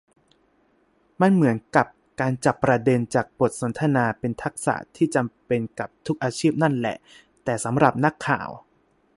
[1.21, 1.87] มันเหมือนกับ
[2.21, 6.97] การจับประเด็นจากบทสนทนาเป็นทักษะที่จำเป็นกับทุกอาชีพนั่นแหละ
[7.43, 8.49] แต่สำหรับนักข่าว